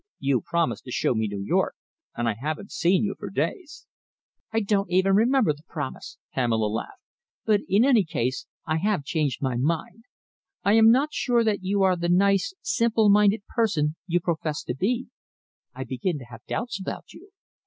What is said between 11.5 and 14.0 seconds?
you are the nice, simple minded person